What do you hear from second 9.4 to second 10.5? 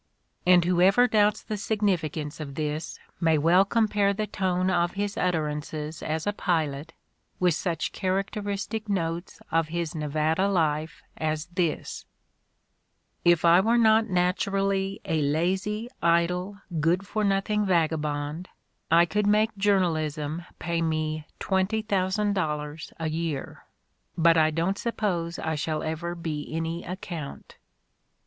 of his Nevada